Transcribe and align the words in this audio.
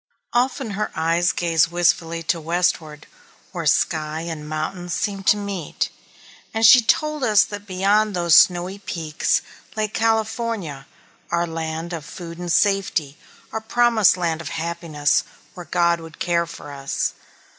Often 0.33 0.71
her 0.71 0.89
eyes 0.95 1.31
gazed 1.31 1.67
wistfully 1.71 2.23
to 2.23 2.41
westward, 2.41 3.05
where 3.51 3.67
sky 3.67 4.21
and 4.21 4.49
mountains 4.49 4.95
seemed 4.95 5.27
to 5.27 5.37
meet, 5.37 5.91
and 6.55 6.65
she 6.65 6.81
told 6.81 7.23
us 7.23 7.43
that 7.43 7.67
beyond 7.67 8.15
those 8.15 8.33
snowy 8.33 8.79
peaks 8.79 9.43
lay 9.75 9.87
California, 9.87 10.87
our 11.29 11.45
land 11.45 11.93
of 11.93 12.03
food 12.03 12.39
and 12.39 12.51
safety, 12.51 13.15
our 13.51 13.61
promised 13.61 14.17
land 14.17 14.41
of 14.41 14.49
happiness, 14.49 15.23
where 15.53 15.67
God 15.67 15.99
would 15.99 16.17
care 16.17 16.47
for 16.47 16.71
us. 16.71 17.13